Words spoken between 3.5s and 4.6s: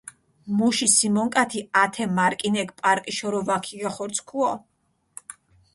ვაქიგეხორცქუო.